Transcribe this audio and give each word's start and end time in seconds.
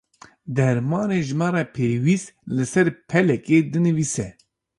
Dermanê 0.55 1.19
ji 1.27 1.35
me 1.39 1.47
re 1.55 1.63
pêwîst 1.75 2.27
li 2.55 2.65
ser 2.73 2.87
pelekê 3.09 3.57
dinivîse. 3.73 4.27